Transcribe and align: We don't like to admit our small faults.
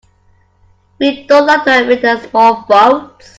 We 0.97 1.27
don't 1.27 1.45
like 1.45 1.63
to 1.65 1.79
admit 1.81 2.03
our 2.05 2.17
small 2.27 2.63
faults. 2.63 3.29